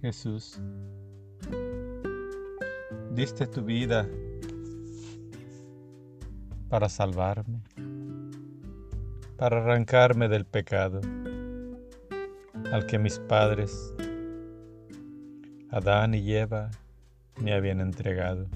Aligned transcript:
Jesús, 0.00 0.60
diste 3.10 3.46
tu 3.48 3.62
vida 3.62 4.08
para 6.68 6.88
salvarme, 6.88 7.62
para 9.36 9.58
arrancarme 9.58 10.28
del 10.28 10.44
pecado 10.44 11.00
al 12.72 12.86
que 12.86 12.98
mis 12.98 13.18
padres, 13.18 13.92
Adán 15.70 16.14
y 16.14 16.32
Eva, 16.32 16.70
me 17.42 17.52
habían 17.54 17.80
entregado. 17.80 18.46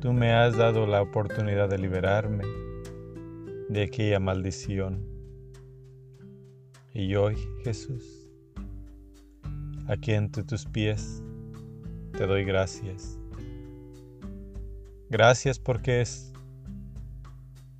Tú 0.00 0.14
me 0.14 0.32
has 0.32 0.56
dado 0.56 0.86
la 0.86 1.02
oportunidad 1.02 1.68
de 1.68 1.78
liberarme 1.78 2.44
de 3.68 3.82
aquella 3.82 4.18
maldición. 4.18 5.04
Y 6.94 7.14
hoy, 7.14 7.36
Jesús, 7.64 8.19
aquí 9.90 10.12
entre 10.12 10.44
tus 10.44 10.66
pies, 10.66 11.20
te 12.16 12.24
doy 12.24 12.44
gracias. 12.44 13.18
Gracias 15.08 15.58
porque 15.58 16.00
es 16.00 16.32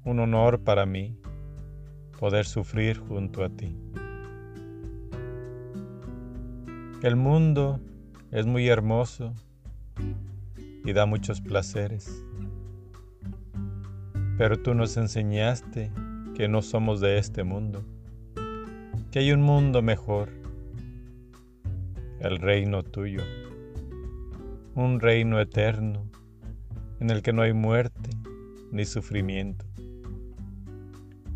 un 0.04 0.18
honor 0.18 0.58
para 0.60 0.86
mí 0.86 1.16
poder 2.18 2.46
sufrir 2.46 2.98
junto 2.98 3.44
a 3.44 3.48
ti. 3.48 3.76
El 7.04 7.14
mundo 7.14 7.78
es 8.32 8.44
muy 8.44 8.66
hermoso 8.66 9.32
y 10.84 10.92
da 10.92 11.06
muchos 11.06 11.40
placeres, 11.40 12.24
pero 14.36 14.60
tú 14.60 14.74
nos 14.74 14.96
enseñaste 14.96 15.92
que 16.34 16.48
no 16.48 16.60
somos 16.60 17.00
de 17.00 17.18
este 17.18 17.44
mundo, 17.44 17.84
que 19.12 19.20
hay 19.20 19.30
un 19.30 19.42
mundo 19.42 19.80
mejor, 19.80 20.39
el 22.20 22.38
reino 22.38 22.82
tuyo, 22.82 23.22
un 24.74 25.00
reino 25.00 25.40
eterno 25.40 26.04
en 27.00 27.10
el 27.10 27.22
que 27.22 27.32
no 27.32 27.42
hay 27.42 27.54
muerte 27.54 28.10
ni 28.70 28.84
sufrimiento. 28.84 29.64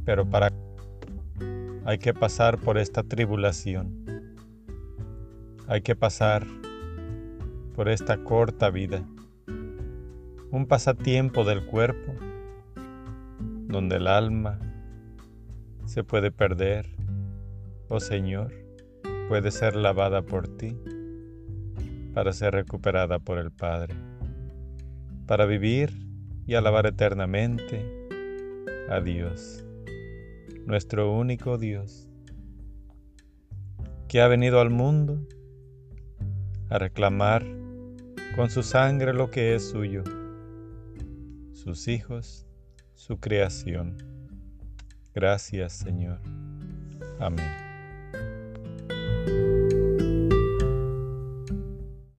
Pero 0.05 0.29
para 0.29 0.53
hay 1.87 1.99
que 1.99 2.15
pasar 2.15 2.59
por 2.59 2.79
esta 2.79 3.03
tribulación. 3.03 4.35
Hay 5.67 5.83
que 5.83 5.97
pasar 5.97 6.47
por 7.75 7.89
esta 7.89 8.23
corta 8.23 8.71
vida. 8.71 9.05
Un 10.51 10.67
pasatiempo 10.67 11.45
del 11.45 11.67
cuerpo 11.67 12.13
donde 13.67 13.97
el 13.97 14.07
alma 14.07 14.59
se 15.85 16.05
puede 16.05 16.31
perder. 16.31 16.87
Oh 17.89 18.01
Señor, 18.01 18.64
puede 19.29 19.51
ser 19.51 19.77
lavada 19.77 20.23
por 20.23 20.49
ti 20.49 20.77
para 22.15 22.33
ser 22.33 22.55
recuperada 22.55 23.19
por 23.19 23.39
el 23.39 23.51
Padre 23.51 23.95
para 25.27 25.47
vivir 25.47 25.93
y 26.47 26.55
alabar 26.55 26.87
eternamente 26.87 28.07
a 28.91 29.01
Dios, 29.01 29.65
nuestro 30.67 31.13
único 31.13 31.57
Dios, 31.57 32.09
que 34.09 34.21
ha 34.21 34.29
venido 34.29 34.61
al 34.61 34.71
mundo 34.71 35.27
a 36.69 36.79
reclamar 36.79 37.45
con 38.37 38.51
su 38.51 38.63
sangre 38.63 39.15
lo 39.15 39.31
que 39.31 39.55
es 39.55 39.69
suyo, 39.71 40.05
sus 41.53 41.89
hijos, 41.89 42.47
su 42.95 43.19
creación. 43.19 43.97
Gracias 45.15 45.73
Señor. 45.73 46.21
Amén. 47.19 47.74